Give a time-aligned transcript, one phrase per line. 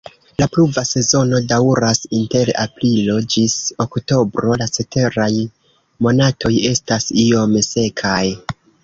[0.41, 5.29] La pluva sezono daŭras inter aprilo ĝis oktobro, la ceteraj
[6.07, 8.21] monatoj estas iom sekaj.